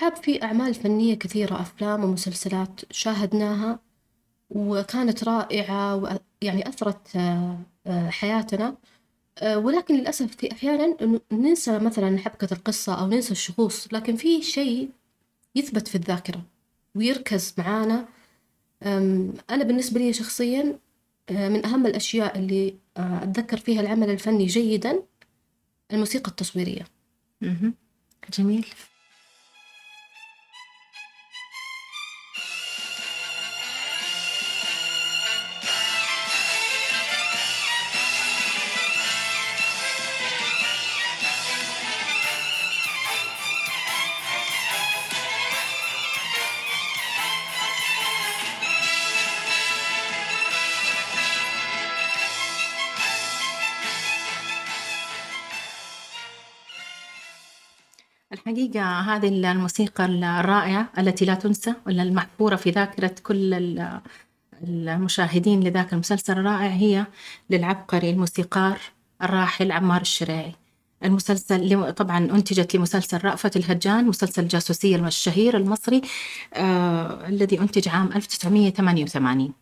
[0.00, 3.78] الرحاب في أعمال فنية كثيرة أفلام ومسلسلات شاهدناها
[4.50, 8.76] وكانت رائعة ويعني أثرت آه، آه، حياتنا
[9.38, 10.96] آه، ولكن للأسف في أحيانا
[11.32, 14.90] ننسى مثلا حبكة القصة أو ننسى الشخوص لكن في شيء
[15.54, 16.42] يثبت في الذاكرة
[16.94, 18.08] ويركز معانا.
[19.50, 20.78] أنا بالنسبة لي شخصيا
[21.30, 25.02] من أهم الأشياء اللي أتذكر فيها العمل الفني جيدا
[25.92, 26.86] الموسيقى التصويرية.
[28.38, 28.66] جميل.
[58.50, 63.54] الحقيقة هذه الموسيقى الرائعة التي لا تنسى ولا المحفورة في ذاكرة كل
[64.64, 67.06] المشاهدين لذاك المسلسل الرائع هي
[67.50, 68.78] للعبقري الموسيقار
[69.22, 70.54] الراحل عمار الشريعي.
[71.04, 76.02] المسلسل طبعا أنتجت لمسلسل رأفت الهجان مسلسل الجاسوسية الشهير المصري
[76.54, 79.52] آه الذي أنتج عام 1988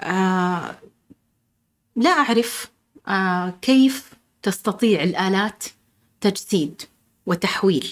[0.00, 0.76] آه
[1.96, 2.70] لا أعرف
[3.08, 5.64] آه كيف تستطيع الآلات
[6.20, 6.82] تجسيد
[7.26, 7.90] وتحويل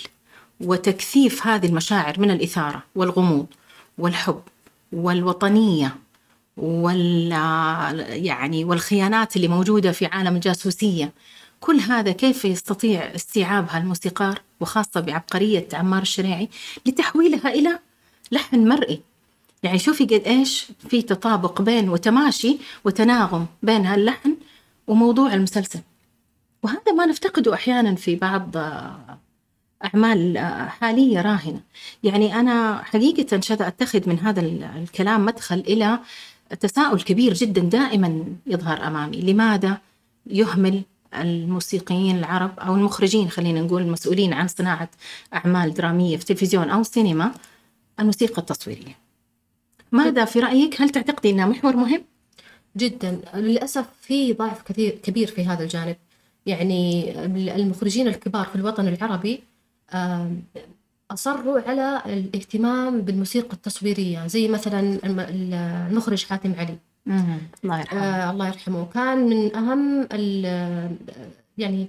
[0.61, 3.47] وتكثيف هذه المشاعر من الإثارة والغموض
[3.99, 4.43] والحب
[4.93, 5.97] والوطنية
[6.57, 7.33] وال
[8.09, 11.13] يعني والخيانات اللي موجودة في عالم الجاسوسية.
[11.61, 16.49] كل هذا كيف يستطيع استيعابها الموسيقار وخاصة بعبقرية عمار الشريعي
[16.87, 17.79] لتحويلها إلى
[18.33, 19.01] لحن مرئي؟
[19.63, 24.37] يعني شوفي قد إيش في تطابق بين وتماشي وتناغم بين هاللحن
[24.87, 25.81] وموضوع المسلسل.
[26.63, 28.57] وهذا ما نفتقده أحيانا في بعض
[29.85, 31.61] أعمال حالية راهنة.
[32.03, 34.41] يعني أنا حقيقة شذا أتخذ من هذا
[34.77, 35.99] الكلام مدخل إلى
[36.61, 39.17] تساؤل كبير جدا دائما يظهر أمامي.
[39.17, 39.79] لماذا
[40.27, 40.83] يهمل
[41.15, 44.91] الموسيقيين العرب أو المخرجين خلينا نقول المسؤولين عن صناعة
[45.35, 47.35] أعمال درامية في تلفزيون أو سينما
[48.01, 48.99] الموسيقى التصويرية؟
[49.93, 52.05] ماذا في رأيك؟ هل تعتقدي أنها محور مهم؟
[52.77, 53.21] جدا.
[53.35, 55.97] للأسف في ضعف كثير كبير في هذا الجانب.
[56.47, 57.11] يعني
[57.57, 59.41] المخرجين الكبار في الوطن العربي
[61.11, 66.79] أصروا على الاهتمام بالموسيقى التصويرية زي مثلا المخرج حاتم علي.
[67.65, 68.01] الله يرحمه.
[68.01, 68.87] آه الله يرحمه.
[68.95, 70.09] كان من أهم
[71.59, 71.89] يعني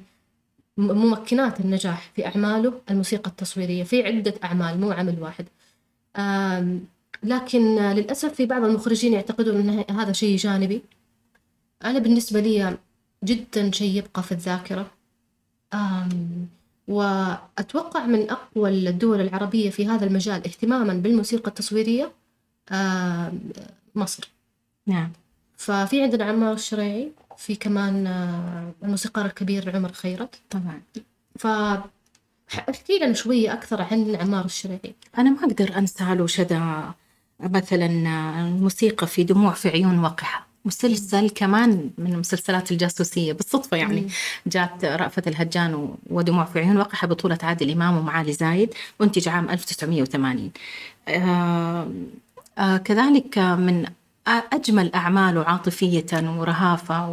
[0.78, 5.46] ممكنات النجاح في أعماله الموسيقى التصويرية في عدة أعمال مو عمل واحد.
[6.16, 6.78] آه
[7.24, 10.82] لكن للأسف في بعض المخرجين يعتقدون أن هذا شيء جانبي.
[11.86, 12.78] أنا بالنسبة لي
[13.24, 14.92] جدا شيء يبقى في الذاكرة.
[15.74, 16.10] آه
[16.88, 22.12] وأتوقع من أقوى الدول العربية في هذا المجال اهتماما بالموسيقى التصويرية
[22.72, 23.34] آه،
[23.96, 24.30] مصر.
[24.88, 25.12] نعم.
[25.58, 30.36] ففي عندنا عمار الشريعي في كمان آه، الموسيقار الكبير عمر خيرت.
[30.50, 30.82] طبعا.
[31.40, 31.48] ف
[32.70, 34.96] احكي لنا شوية أكثر عن عمار الشريعي.
[35.18, 36.94] أنا ما أقدر أنسى له شذا
[37.40, 37.86] مثلا
[38.48, 44.08] الموسيقى في دموع في عيون وقحة مسلسل كمان من المسلسلات الجاسوسية بالصدفة يعني
[44.48, 50.52] جات رأفت الهجان ودموع في عيون وقعها بطولة عادل إمام ومعالي زايد وانتج عام 1980
[51.08, 51.92] آه
[52.58, 53.86] آه كذلك من
[54.28, 57.10] أجمل أعماله عاطفية ورهافة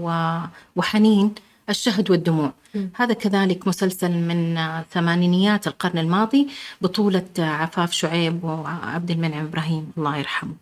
[0.76, 1.34] وحنين
[1.68, 2.52] الشهد والدموع.
[2.74, 2.86] م.
[2.94, 4.58] هذا كذلك مسلسل من
[4.90, 6.48] ثمانينيات القرن الماضي
[6.80, 10.54] بطولة عفاف شعيب وعبد المنعم إبراهيم الله يرحمه.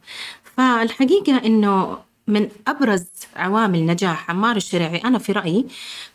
[0.57, 1.99] فالحقيقة أنه
[2.31, 3.05] من أبرز
[3.37, 5.67] عوامل نجاح عمار الشريعي أنا في رأيي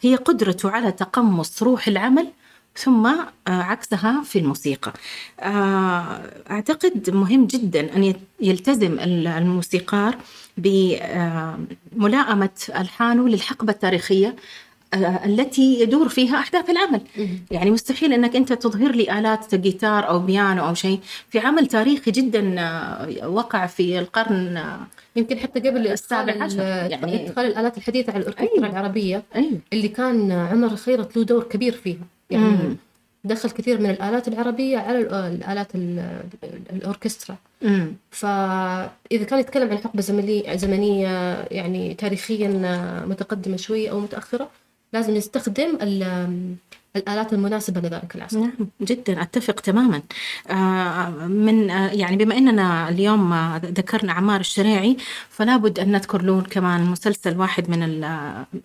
[0.01, 2.27] هي قدرته على تقمص روح العمل
[2.77, 4.93] ثم آه، عكسها في الموسيقى.
[5.39, 6.21] آه،
[6.51, 10.17] أعتقد مهم جدا أن يلتزم الموسيقار
[10.57, 14.35] بملائمة ألحانه للحقبة التاريخية آه،
[15.25, 17.01] التي يدور فيها أحداث العمل.
[17.51, 20.99] يعني مستحيل إنك أنت تظهر لي آلات جيتار أو بيانو أو شيء.
[21.29, 24.79] في عمل تاريخي جدا آه، وقع في القرن آه،
[25.15, 26.59] يمكن حتى قبل السابع عشر.
[26.59, 28.69] يعني ادخال الآلات الحديثة على الأوركسترا أيوه.
[28.69, 29.59] العربية أيوه.
[29.73, 32.05] اللي كان عمر خيرت له دور كبير فيها.
[32.29, 32.77] يعني مم.
[33.23, 35.67] دخل كثير من الآلات العربية على الآلات
[36.73, 37.35] الأوركسترا.
[38.11, 40.01] فإذا كان يتكلم عن حقبة
[40.55, 42.47] زمنية يعني تاريخيا
[43.07, 44.49] متقدمة شوي أو متأخرة
[44.95, 45.77] لازم يستخدم
[46.95, 48.39] الآلات المناسبة لذلك العصر.
[48.39, 48.51] نعم
[48.81, 49.21] جدا.
[49.21, 50.01] أتفق تماما.
[50.49, 54.97] آه، من آه، يعني بما إننا اليوم آه، ذكرنا عمار الشريعي
[55.29, 58.03] فلا بد أن نذكر له كمان مسلسل واحد من ال-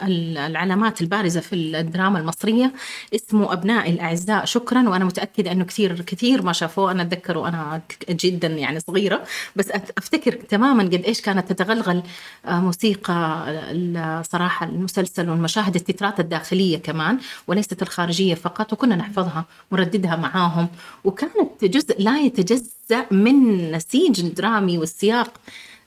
[0.03, 2.73] ال- العلامات البارزة في الدراما المصرية
[3.15, 4.44] اسمه ابنائي الأعزاء.
[4.44, 6.91] شكرا وأنا متأكدة أنه كثير كثير ما شافوه.
[6.91, 7.81] أنا أتذكر وأنا
[8.11, 9.23] جدا يعني صغيرة.
[9.56, 12.03] بس أفتكر تماما قد إيش كانت تتغلغل
[12.49, 17.83] موسيقى ال- صراحة المسلسل والمشاهد التترات الداخلية كمان وليست
[18.20, 20.69] الخارجيه فقط وكنا نحفظها ونرددها معاهم.
[21.05, 25.40] وكانت جزء لا يتجزأ من نسيج الدرامي والسياق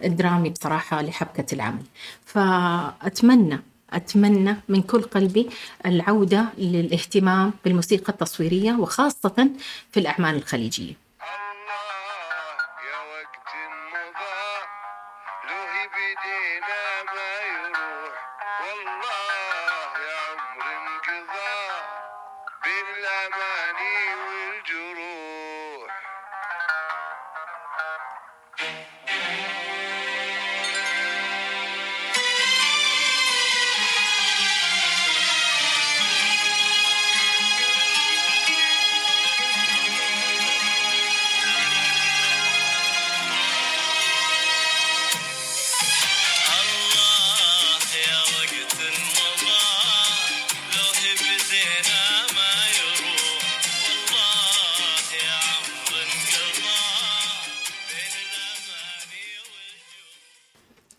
[0.03, 1.83] الدرامي بصراحة لحبكة العمل.
[2.25, 3.59] فأتمنى
[3.93, 5.49] أتمنى من كل قلبي
[5.85, 9.49] العودة للاهتمام بالموسيقى التصويرية وخاصة
[9.91, 11.02] في الأعمال الخليجية.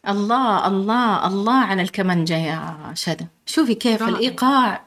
[0.08, 4.14] الله الله الله على الكمنجة يا شذا شوفي كيف رائع.
[4.16, 4.82] الإيقاع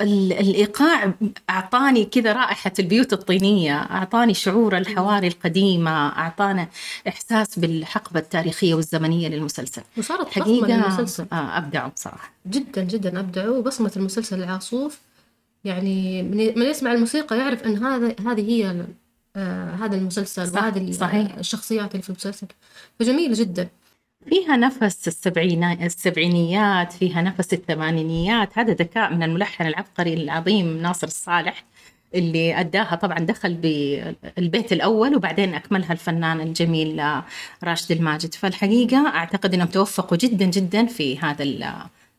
[0.00, 1.12] ال- الإيقاع
[1.50, 6.68] أعطاني كذا رائحة البيوت الطينية أعطاني شعور الحواري القديمة أعطانا
[7.08, 9.82] إحساس بالحقبة التاريخية والزمنية للمسلسل.
[9.98, 11.26] وصارت حقيقة للمسلسل.
[11.32, 12.30] آه أبدعوا بصراحة.
[12.46, 13.56] جدا جدا أبدعوا.
[13.58, 14.98] وبصمة المسلسل العاصوف
[15.64, 16.22] يعني
[16.56, 18.84] من يسمع الموسيقى يعرف أن هذا هذه هي
[19.36, 21.34] آه هذا المسلسل صح، وهذه صحيح.
[21.34, 22.46] الشخصيات اللي في المسلسل.
[23.00, 23.68] فجميل جدا.
[24.28, 28.58] فيها نفس السبعينات السبعينيات فيها نفس الثمانينيات.
[28.58, 31.64] هذا ذكاء من الملحن العبقري العظيم ناصر الصالح
[32.14, 37.24] اللي أداها طبعا دخل بالبيت الأول وبعدين أكملها الفنان الجميل آه،
[37.64, 38.34] راشد الماجد.
[38.34, 41.72] فالحقيقة أعتقد أنهم توفقوا جدا جدا في هذا ال-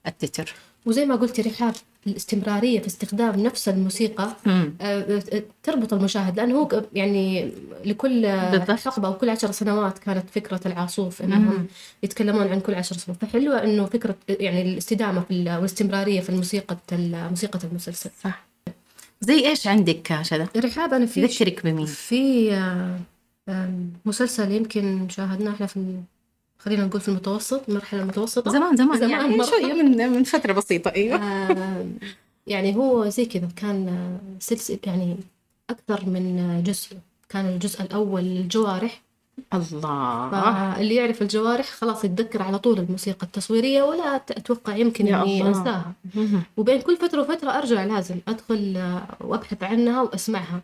[0.07, 0.53] التتر.
[0.85, 1.73] وزي ما قلت رحاب
[2.07, 4.73] الاستمرارية في استخدام نفس الموسيقى مم.
[4.81, 5.23] آه،
[5.63, 7.51] تربط المشاهد لأنه هو يعني
[7.85, 8.71] لكل بالضبط.
[8.71, 11.33] حقبة أو كل عشر سنوات كانت فكرة العاصوف مم.
[11.33, 11.67] إنهم
[12.03, 16.77] يتكلمون عن كل عشر سنوات فحلوة إنه فكرة يعني الاستدامة في ال- والاستمرارية في الموسيقى
[17.29, 18.45] موسيقى المسلسل صح
[19.21, 23.69] زي إيش عندك شذا؟ رحاب أنا في يذكرك بمين؟ في آه،
[24.05, 25.95] مسلسل يمكن شاهدناه إحنا في
[26.59, 28.51] خلينا نقول في المتوسط المرحلة المتوسطة.
[28.51, 29.43] زمان زمان, زمان يعني.
[29.43, 31.15] شوية من من فترة بسيطة أيوة.
[31.51, 31.93] آم،
[32.47, 35.17] يعني هو زي كذا كان آه، سلسلة يعني
[35.69, 36.97] أكثر من آه، جزء.
[37.29, 39.01] كان الجزء الأول الجوارح
[39.53, 40.29] الله.
[40.31, 45.47] فاللي يعرف الجوارح خلاص يتذكر على طول الموسيقى التصويرية ولا أتوقع يمكن إني.
[45.47, 45.93] أنساها.
[46.57, 50.61] وبين كل فترة وفترة أرجع لازم أدخل آه، وأبحث عنها وأسمعها.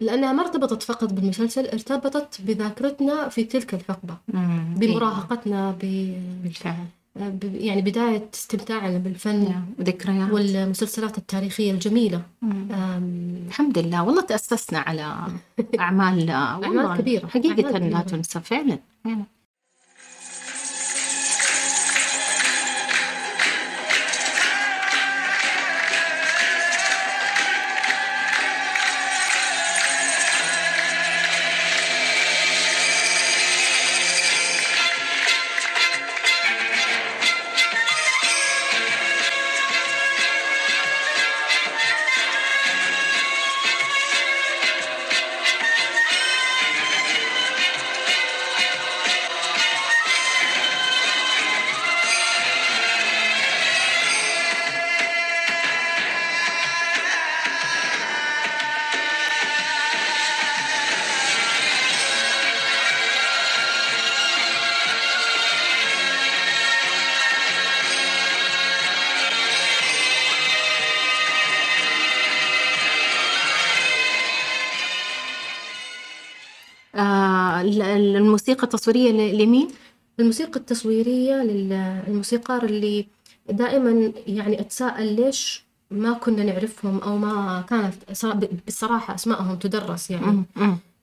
[0.00, 4.74] لأنها ما ارتبطت فقط بالمسلسل ارتبطت بذاكرتنا في تلك الحقبة مم.
[4.76, 6.12] بمراهقتنا ب...
[6.42, 6.74] بالفعل
[7.16, 7.44] ب...
[7.54, 9.64] يعني بداية استمتاعنا بالفن نعم.
[9.80, 12.22] ذكريات والمسلسلات التاريخية الجميلة.
[12.42, 12.68] أم،
[13.48, 15.16] الحمد لله والله تأسسنا على
[15.80, 16.30] أعمال
[16.62, 17.26] والله كبيرة.
[17.26, 18.00] حقيقة أعمال لا.
[18.00, 19.24] تنسى فعلا فعلا
[78.48, 79.68] الموسيقى التصويرية لمين؟
[80.20, 83.06] الموسيقى التصويرية للموسيقار اللي
[83.50, 90.42] دائما يعني أتساءل ليش ما كنا نعرفهم أو ما كانت صرا- بصراحة أسمائهم تدرس يعني.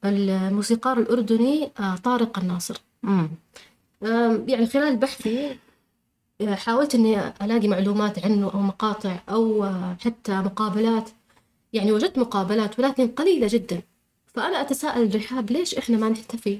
[0.05, 2.77] الموسيقار الأردني آه، طارق الناصر.
[4.47, 5.57] يعني خلال بحثي
[6.41, 11.09] آه، حاولت إني ألاقي معلومات عنه أو مقاطع أو آه، حتى مقابلات.
[11.73, 13.81] يعني وجدت مقابلات ولكن قليلة جدا.
[14.33, 16.59] فأنا أتساءل رحاب ليش إحنا ما نحتفي؟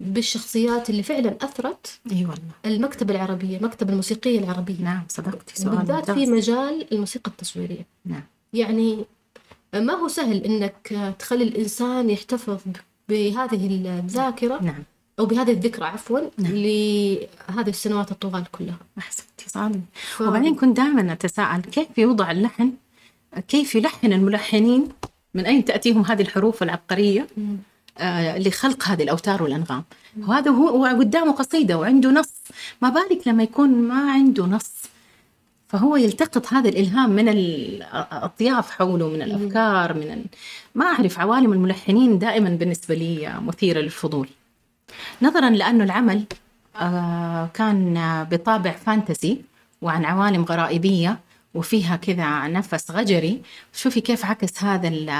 [0.00, 2.52] بالشخصيات اللي فعلا أثرت إي والله.
[2.66, 4.82] المكتبة العربية مكتب الموسيقية العربية.
[4.82, 6.26] نعم صدقتي سؤال بالذات في.
[6.26, 7.86] مجال الموسيقى التصويرية.
[8.04, 8.22] نعم.
[8.52, 9.04] يعني
[9.74, 12.58] ما هو سهل إنك تخلي الإنسان يحتفظ
[13.08, 13.66] بهذه
[13.98, 14.82] الذاكرة نعم.
[15.18, 16.52] أو بهذه الذكرى عفوا نعم.
[16.52, 18.78] لهذه السنوات الطوال كلها.
[18.98, 19.80] أحسنتي صادق.
[19.94, 20.20] ف...
[20.20, 22.72] وبعدين كنت دائما أتساءل كيف يوضع اللحن
[23.48, 24.88] كيف يلحن الملحنين
[25.34, 27.56] من أين تأتيهم هذه الحروف العبقرية؟ مم.
[27.98, 29.84] آه، لخلق هذه الأوتار والأنغام.
[30.26, 32.32] وهذا هو قدامه قصيدة وعنده نص.
[32.82, 34.72] ما بالك لما يكون ما عنده نص؟
[35.68, 40.24] فهو يلتقط هذا الإلهام من الأطياف حوله من الأفكار من ال...
[40.74, 44.28] ما أعرف عوالم الملحنين دائما بالنسبة لي مثيرة للفضول.
[45.22, 46.24] نظرا لأنه العمل
[46.76, 49.42] آه، كان بطابع فانتسي
[49.82, 51.18] وعن عوالم غرائبية.
[51.54, 53.42] وفيها كذا نفس غجري.
[53.72, 55.10] شوفي كيف عكس هذا ال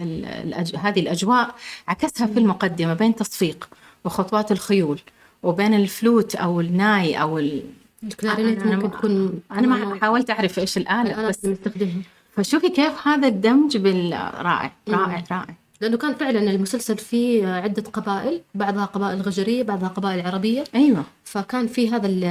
[0.00, 0.76] ال الأج...
[0.76, 1.54] هذه الأجواء
[1.88, 3.68] عكسها في المقدمة بين تصفيق
[4.04, 5.00] وخطوات الخيول
[5.42, 7.62] وبين الفلوت أو الناي أو ال...
[8.02, 12.02] الكلارينيت أنا- أنا ممكن تكون أنا ما حاولت أعرف إيش الآلة الآلات بس نستخدمها.
[12.36, 15.54] فشوفي كيف هذا الدمج بالرائع رائع رائع.
[15.80, 20.64] لأنه كان فعلا المسلسل فيه عدة قبائل بعضها قبائل غجرية بعضها قبائل عربية.
[20.74, 21.04] أيوه.
[21.24, 22.22] فكان في هذا ال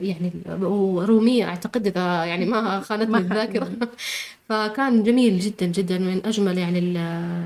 [0.00, 3.70] يعني ال- ورومية أعتقد إذا يعني ما خانتني الذاكرة.
[4.48, 6.96] فكان جميل جدا جدا من أجمل يعني ال-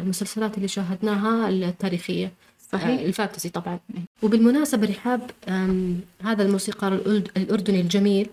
[0.02, 2.32] المسلسلات اللي شاهدناها التاريخية.
[2.72, 3.00] صحيح.
[3.00, 3.78] آه، الفانتسي طبعا.
[4.22, 5.30] وبالمناسبة رحاب
[6.22, 6.92] هذا الموسيقار
[7.36, 8.26] الأردني الجميل.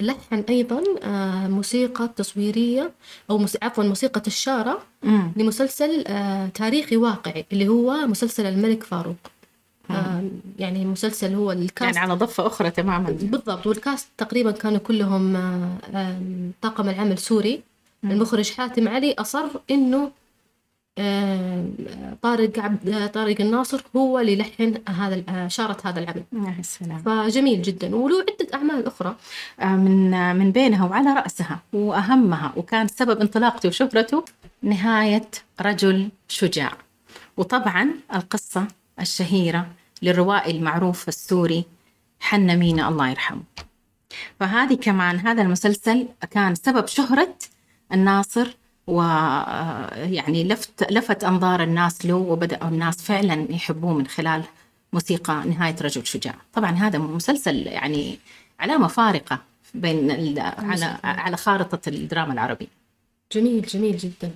[0.00, 2.90] لحن أيضا آه، موسيقى تصويرية
[3.30, 5.32] أو موس- عفوا موسيقى الشارة أمم.
[5.36, 9.16] لمسلسل آه، تاريخي واقعي اللي هو مسلسل الملك فاروق.
[9.90, 13.10] آم، يعني مسلسل هو الكاست يعني على ضفة أخرى تماما.
[13.10, 16.18] بالضبط والكاست تقريبا كانوا كلهم آه،
[16.62, 17.62] طاقم العمل سوري.
[18.04, 20.10] المخرج حاتم علي أصر إنه
[22.22, 26.24] طارق عبد آه، طارق الناصر هو اللي يلحن هذا آه، شارة هذا العمل.
[26.32, 27.96] يا سلام فجميل جدا.
[27.96, 29.16] وله عدة أعمال أخرى.
[29.60, 31.60] آه، من آه، من بينها وعلى رأسها.
[31.72, 34.24] وأهمها وكان سبب انطلاقته وشهرته
[34.62, 36.72] نهاية رجل شجاع.
[37.36, 38.68] وطبعا القصة
[39.00, 39.66] الشهيرة
[40.02, 41.64] للروائي المعروف السوري
[42.20, 43.42] حنا مينا الله يرحمه.
[44.40, 47.34] فهذه كمان هذا المسلسل كان سبب شهرة
[47.92, 54.44] الناصر ويعني لفت لفت أنظار الناس له وبدأوا الناس فعلا يحبوه من خلال
[54.92, 56.34] موسيقى نهاية رجل شجاع.
[56.52, 58.18] طبعا هذا مسلسل يعني
[58.60, 59.38] علامة فارقة
[59.74, 62.66] بين على على خارطة الدراما العربية
[63.32, 64.30] جميل جميل جدا.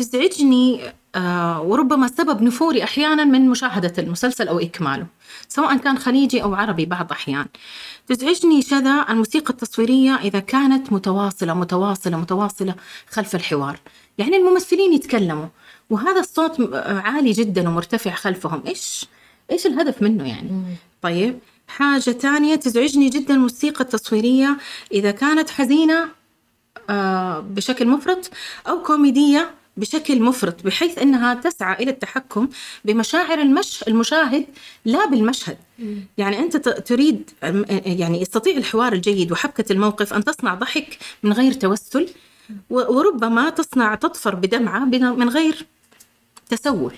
[0.00, 0.80] تزعجني
[1.14, 5.06] آه، وربما سبب نفوري أحيانا من مشاهدة المسلسل أو إكماله
[5.48, 7.46] سواء كان خليجي أو عربي بعض أحيان.
[8.06, 12.74] تزعجني شذا الموسيقى التصويرية إذا كانت متواصلة متواصلة متواصلة
[13.10, 13.78] خلف الحوار.
[14.18, 15.46] يعني الممثلين يتكلموا
[15.90, 18.62] وهذا الصوت آه، عالي جدا ومرتفع خلفهم.
[18.66, 19.06] إيش
[19.50, 20.50] إيش الهدف منه يعني؟
[21.02, 21.38] طيب
[21.68, 24.56] حاجة تانية تزعجني جدا الموسيقى التصويرية
[24.92, 26.08] إذا كانت حزينة
[26.90, 28.30] آه، بشكل مفرط
[28.68, 32.48] أو كوميدية بشكل مفرط بحيث أنها تسعى إلى التحكم
[32.84, 34.46] بمشاعر المش المشاهد
[34.84, 35.58] لا بالمشهد.
[36.18, 37.30] يعني أنت ت- تريد
[37.86, 42.08] يعني يستطيع الحوار الجيد وحبكة الموقف أن تصنع ضحك من غير توسل
[42.70, 45.66] وربما تصنع تطفر بدمعة بن- من غير
[46.48, 46.94] تسول.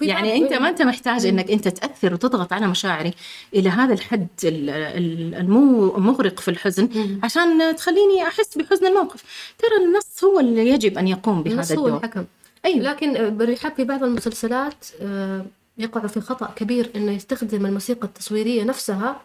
[0.00, 3.14] يعني أنت ما أنت محتاج إنك أنت تأثر وتضغط على مشاعري
[3.54, 6.88] إلى هذا الحد ال- ال- المو مغرق في الحزن.
[7.22, 9.24] عشان تخليني أحس بحزن الموقف.
[9.58, 11.98] ترى النص هو اللي يجب أن يقوم النص بهذا هو الدور.
[12.04, 12.24] الحكم.
[12.64, 12.78] أيوه.
[12.82, 15.44] لكن بالرحاب في بعض المسلسلات آه،
[15.78, 19.20] يقع في خطأ كبير إنه يستخدم الموسيقى التصويرية نفسها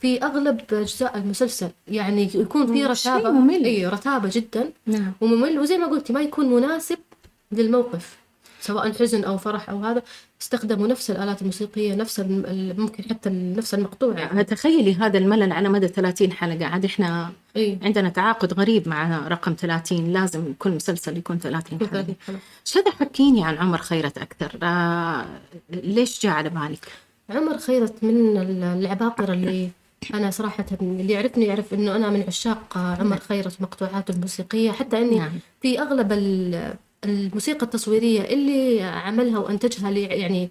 [0.00, 1.68] في أغلب أجزاء المسلسل.
[1.88, 3.30] يعني يكون في رتابة.
[3.30, 3.64] ممل.
[3.64, 5.12] أي رتابة جدا نعم.
[5.20, 5.58] وممل.
[5.58, 6.98] وزي ما قلتي ما يكون مناسب
[7.52, 8.16] للموقف.
[8.60, 10.02] سواء حزن أو فرح أو هذا
[10.42, 12.20] استخدموا نفس الآلات الموسيقية نفس
[12.78, 14.44] ممكن حتى نفس المقطوع يعني.
[14.44, 19.54] تخيلي هذا الملل على مدى 30 حلقة عاد إحنا إي عندنا تعاقد غريب مع رقم
[19.58, 22.38] 30 لازم كل مسلسل يكون 30 حلقة 30 حلقة.
[22.64, 25.24] شذا حكيني عن عمر خيرت أكثر آه
[25.70, 26.88] ليش جاء على بالك
[27.30, 29.70] عمر خيرت من ال- العباقرة اللي
[30.14, 35.18] أنا صراحة اللي يعرفني يعرف إنه أنا من عشاق عمر خيرت مقطوعاته الموسيقية حتى إني
[35.18, 35.30] نعم.
[35.62, 36.74] في أغلب ال-
[37.04, 40.50] الموسيقى التصويرية اللي عملها وأنتجها لي يعني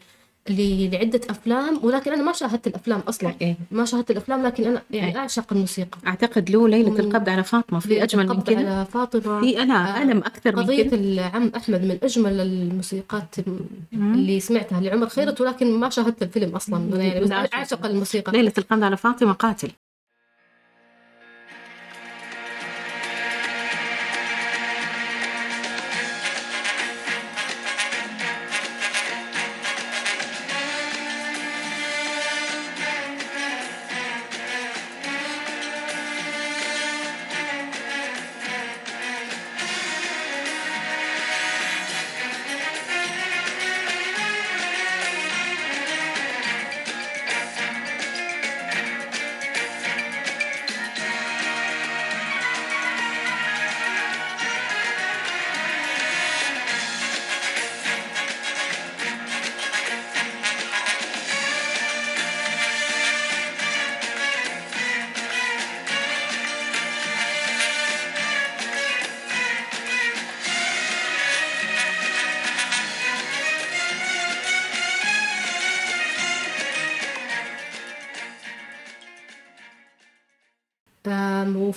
[0.50, 3.34] لعدة أفلام ولكن أنا ما شاهدت الأفلام أصلا.
[3.41, 3.56] إيه.
[3.72, 5.18] ما شاهدت الأفلام لكن أنا يعني إيه.
[5.18, 5.98] أعشق الموسيقى.
[6.08, 9.41] أعتقد له ومن- القبض على فاطمة في أجمل من كذا على فاطمة.
[9.41, 13.36] في أنا آه، الم أكثر من قضية العم أحمد من أجمل الموسيقات
[13.91, 14.13] مم.
[14.13, 16.77] اللي سمعتها لعمر خيرت ولكن ما شاهدت الفيلم أصلا.
[16.77, 17.32] أنا يعني بس.
[17.32, 18.32] أعشق الموسيقى.
[18.32, 19.72] ليلة القبض على فاطمة قاتل.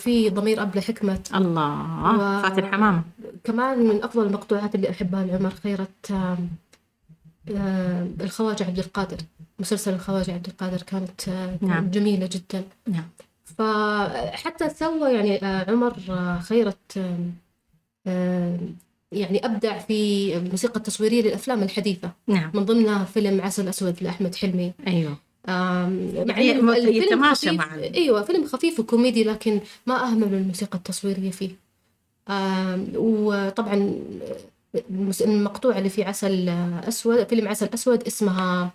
[0.02, 3.02] وفي ضمير أبلة حكمة الله و- فاتن حمامة.
[3.44, 6.12] كمان من أفضل المقطوعات اللي أحبها لعمر خيرت
[8.20, 9.16] الخواجة عبد القادر.
[9.58, 11.28] مسلسل الخواجة عبد القادر كانت
[11.60, 11.90] نعم.
[11.90, 12.64] جميلة جدا.
[12.88, 13.04] نعم.
[13.44, 15.94] فحتى سوى يعني آه، عمر
[16.40, 17.00] خيرت
[19.12, 22.10] يعني أبدع في الموسيقى التصويرية للأفلام الحديثة.
[22.26, 22.50] نعم.
[22.54, 24.72] من ضمنها فيلم عسل أسود لأحمد حلمي.
[24.86, 25.16] أيوه.
[25.48, 26.48] يعني
[26.96, 31.50] يتماشى مع أيوه فيلم خفيف وكوميدي لكن ما اهملوا الموسيقى التصويرية فيه.
[32.96, 33.94] وطبعا
[35.20, 36.48] المقطوعه اللي في عسل
[36.88, 38.70] أسود فيلم عسل أسود اسمها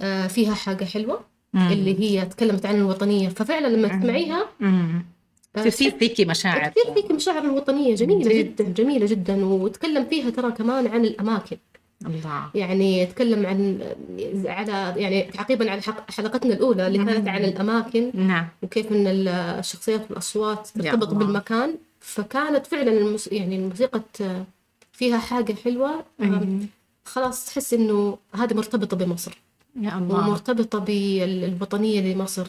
[0.00, 1.20] آه، فيها حاجة حلوة
[1.52, 1.72] مم.
[1.72, 3.28] اللي هي تكلمت عن الوطنية.
[3.28, 4.48] ففعلا لما تسمعيها.
[4.62, 6.68] آه، تصير فيكي مشاعر.
[6.68, 8.56] كثير فيك مشاعر الوطنيه جميلة جد.
[8.56, 9.44] جدا جميلة جدا.
[9.44, 11.56] وتكلم فيها ترى كمان عن الأماكن.
[12.06, 12.50] الله.
[12.54, 13.80] يعني يتكلم عن
[14.46, 18.48] على يعني تعقيبا على حلقتنا الأولى اللي كانت عن الأماكن نعم.
[18.62, 21.14] وكيف إن ال- الشخصيات والأصوات ترتبط.
[21.14, 21.74] بالمكان.
[22.00, 23.26] فكانت فعلا المس...
[23.32, 24.02] يعني الموسيقى
[24.92, 26.04] فيها حاجة حلوة.
[27.04, 29.38] خلاص تحس إنه هذه مرتبطة بمصر.
[29.80, 30.14] يا الله.
[30.28, 32.44] ومرتبطة بالوطنية لمصر.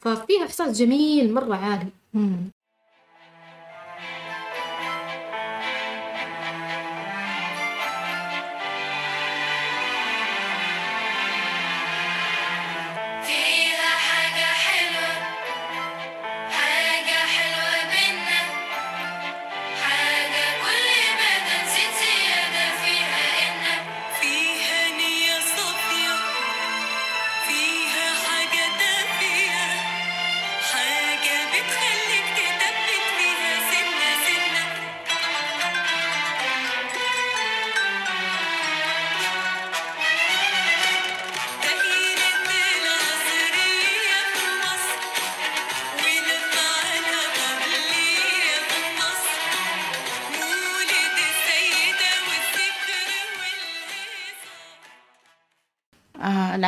[0.00, 1.86] ففيها إحساس جميل مرة عالي.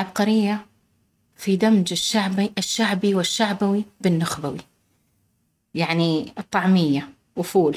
[0.01, 0.67] العبقرية
[1.37, 4.59] في دمج الشعبي الشعبي والشعبوي بالنخبوي.
[5.75, 7.77] يعني الطعمية وفول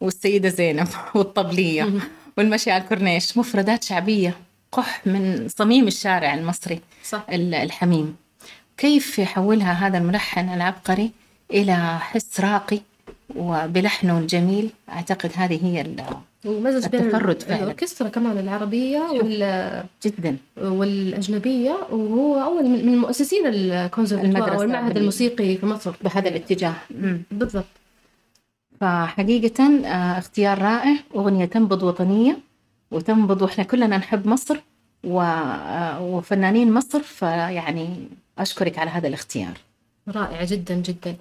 [0.00, 1.92] والسيدة زينب والطبلية
[2.38, 4.36] والمشي على الكورنيش مفردات شعبية
[4.72, 7.26] قح من صميم الشارع المصري صح.
[7.30, 8.16] ال- الحميم.
[8.76, 11.10] كيف يحولها هذا الملحن العبقري
[11.50, 12.80] إلى حس راقي
[13.36, 15.80] وبلحنه الجميل أعتقد هذه هي
[16.44, 17.56] ومزج بين التفرد فعلا.
[17.62, 19.84] الأوركسترا كمان العربية وال...
[20.02, 20.36] جدا.
[20.56, 25.94] والأجنبية وهو أول من مؤسسين الكونسرفتوار أو المعهد الموسيقي في مصر.
[26.02, 26.74] بهذا الاتجاه.
[26.90, 27.22] مم.
[27.30, 27.64] بالضبط.
[28.80, 30.96] فحقيقة آه، اختيار رائع.
[31.14, 32.38] أغنية تنبض وطنية
[32.90, 34.56] وتنبض وإحنا كلنا نحب مصر
[35.04, 35.20] و...
[35.20, 37.02] آه، وفنانين مصر.
[37.02, 39.58] فيعني أشكرك على هذا الاختيار.
[40.08, 41.16] رائعه جدا جدا.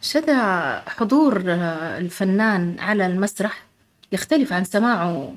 [0.00, 3.71] شذا حضور آه، الفنان على المسرح.
[4.12, 5.34] يختلف عن سماعه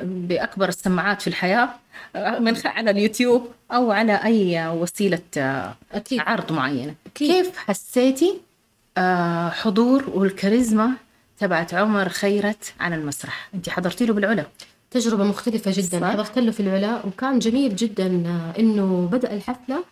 [0.00, 1.68] بأكبر السماعات في الحياة
[2.16, 6.20] آه، من على اليوتيوب أو على أي وسيلة آه، أكيد.
[6.20, 6.94] عرض معينة.
[7.06, 7.30] أكيد.
[7.30, 8.34] كيف حسيتي
[8.98, 10.90] آه، حضور والكاريزما
[11.38, 14.46] تبعت عمر خيرت على المسرح؟ أنت حضرتي له بالعلا.
[14.90, 16.00] تجربة مختلفة جدا.
[16.00, 16.10] صح.
[16.10, 18.06] حضرت له في العلا وكان جميل جدا
[18.58, 19.84] إنه بدأ الحفلة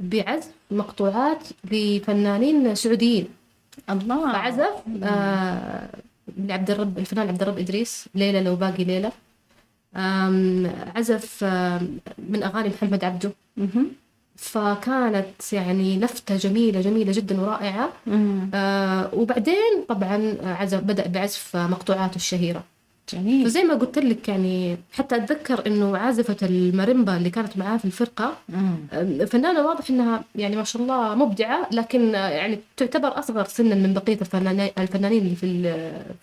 [0.00, 3.28] بعزف مقطوعات لفنانين سعوديين.
[3.90, 4.32] الله.
[4.32, 4.74] فعزف
[5.04, 5.88] آه
[6.38, 9.12] لعبد الرب الفنان عبد الرب إدريس ليلة لو باقي ليلة
[10.96, 11.44] عزف
[12.18, 13.32] من أغاني محمد عبده.
[14.36, 17.92] فكانت يعني لفتة جميلة جميلة جدا ورائعة.
[18.54, 22.64] آه وبعدين طبعا عزف بدأ بعزف مقطوعاته الشهيرة
[23.12, 27.84] جميل فزي ما قلت لك يعني حتى أتذكر إنه عازفة الماريمبا اللي كانت معاه في
[27.84, 28.76] الفرقة مم.
[29.26, 34.18] فنانة واضح إنها يعني ما شاء الله مبدعة لكن يعني تعتبر أصغر سنا من بقية
[34.20, 35.62] الفنانين الفنانين اللي في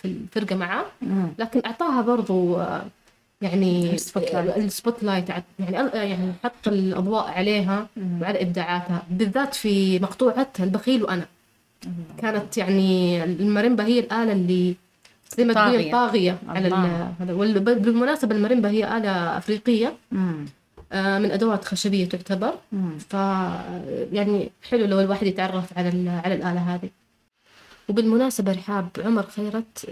[0.02, 1.28] في الفرقة معاه مم.
[1.40, 2.58] لكن أعطاها برضو
[3.42, 3.94] يعني
[4.58, 5.30] ال spotlight.
[5.30, 8.22] يعني يعني حط الأضواء عليها مم.
[8.22, 11.26] وعلى إبداعاتها بالذات في مقطوعة البخيل وأنا
[12.18, 14.76] كانت يعني الماريمبا هي الآلة اللي
[15.38, 15.92] زي ما تقولين طاغية.
[15.92, 16.68] طاغية على.
[17.20, 17.34] هذا
[17.74, 20.46] بالمناسبة الماريمبا هي آلة أفريقية مم.
[20.92, 22.98] آه، من أدوات خشبية تعتبر مم.
[23.10, 23.14] ف
[24.14, 26.90] يعني حلو لو الواحد يتعرف على ال- على الآلة هذه
[27.90, 29.86] وبالمناسبة رحاب عمر خيرت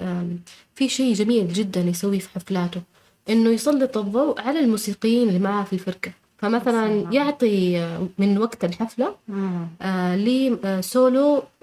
[0.75, 2.82] في شيء جميل جدا يسويه في حفلاته
[3.30, 7.08] إنه يسلط الضوء على الموسيقيين اللي معاه في الفرقة فمثلا.
[7.12, 9.67] يعطي آه، من وقت الحفلة مم.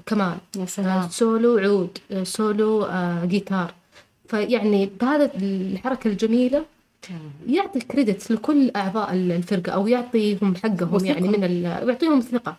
[0.08, 0.66] آه آه كمان يا آه.
[0.66, 3.74] سلام سولو عود آه سولو آه جيتار.
[4.28, 6.64] فيعني بهذا الحركة الجميلة
[7.48, 11.06] يعطي كريدت لكل أعضاء الفرقة أو يعطيهم حقهم وثقة.
[11.06, 11.84] يعني من ال...
[11.84, 12.56] ويعطيهم ثقة.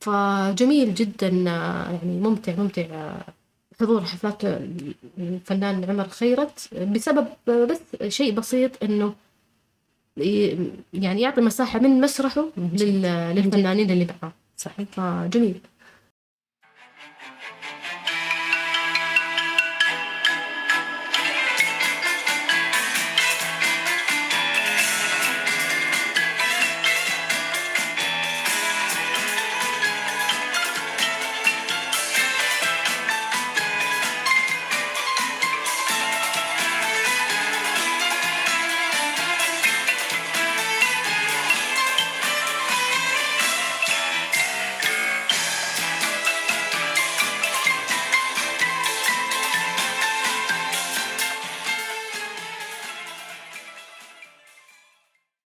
[0.00, 3.24] فجميل جدا آه، يعني ممتع ممتع آه،
[3.80, 4.42] حضور حفلات
[5.18, 7.80] الفنان عمر خيرت بسبب آه، بس
[8.12, 9.14] شيء بسيط إنه
[10.18, 10.56] ي-
[10.92, 12.44] يعني يعطي مساحة من مسرحه.
[12.56, 14.32] للفنانين اللي معاه.
[14.56, 14.86] صحيح.
[14.92, 15.60] فجميل.